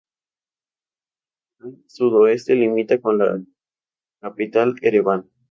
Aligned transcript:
Al 1.59 1.77
sudoeste 1.85 2.55
limita 2.55 2.99
con 2.99 3.19
la 3.19 3.39
capital 4.19 4.73
Ereván. 4.81 5.29